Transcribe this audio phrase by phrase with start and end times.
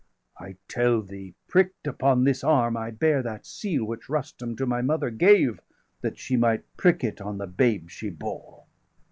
[0.39, 4.65] I tell thee, prick'd upon this arm° I bear °658 That seal which Rustum to
[4.65, 5.59] my mother gave,
[6.01, 8.63] That she might prick it on the babe she bore."